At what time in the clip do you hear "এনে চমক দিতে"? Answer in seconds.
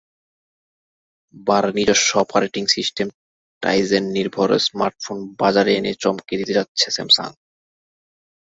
5.75-6.53